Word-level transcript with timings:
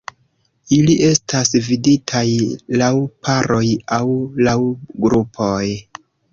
Ili 0.77 0.95
estas 1.07 1.51
vidataj 1.67 2.25
laŭ 2.83 2.91
paroj 3.29 3.63
aŭ 4.01 4.03
laŭ 4.51 4.59
grupoj. 5.07 5.65